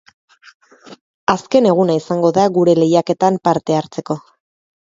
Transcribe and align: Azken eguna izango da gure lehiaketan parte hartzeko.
Azken 1.33 1.69
eguna 1.73 1.97
izango 1.99 2.31
da 2.39 2.47
gure 2.57 2.75
lehiaketan 2.85 3.41
parte 3.49 3.81
hartzeko. 3.83 4.19